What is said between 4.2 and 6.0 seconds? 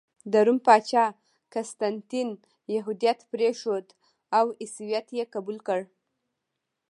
او عیسویت یې قبول کړ.